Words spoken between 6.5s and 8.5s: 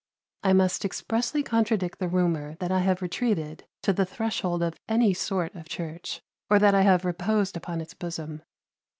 that I have reposed upon its bosom.